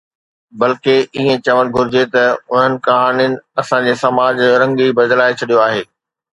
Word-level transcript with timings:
بلڪه 0.59 0.95
ائين 1.17 1.37
چوڻ 1.47 1.65
گهرجي 1.75 2.03
ته 2.15 2.23
انهن 2.55 2.79
ڪهاڻين 2.87 3.33
اسان 3.61 3.87
جي 3.91 3.95
سماج 4.03 4.33
جو 4.43 4.51
رنگ 4.65 4.75
ئي 4.85 4.97
بدلائي 5.03 5.33
ڇڏيو 5.43 5.65
آهي 5.71 5.83